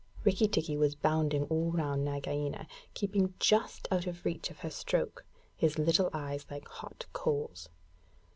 Rikki 0.23 0.47
tikki 0.47 0.77
was 0.77 0.95
bounding 0.95 1.43
all 1.43 1.69
round 1.69 2.03
Nagaina, 2.03 2.65
keeping 2.95 3.35
just 3.37 3.87
out 3.91 4.07
of 4.07 4.25
reach 4.25 4.49
of 4.49 4.57
her 4.61 4.71
stroke, 4.71 5.23
his 5.55 5.77
little 5.77 6.09
eyes 6.11 6.43
like 6.49 6.67
hot 6.67 7.05
coals. 7.13 7.69